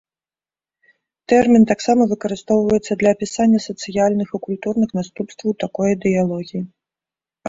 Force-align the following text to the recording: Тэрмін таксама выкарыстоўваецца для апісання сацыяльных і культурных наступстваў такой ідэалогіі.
Тэрмін 1.33 1.63
таксама 1.71 2.07
выкарыстоўваецца 2.13 2.97
для 3.01 3.09
апісання 3.15 3.59
сацыяльных 3.65 4.27
і 4.39 4.41
культурных 4.47 4.89
наступстваў 5.01 5.51
такой 5.65 5.93
ідэалогіі. 5.97 6.63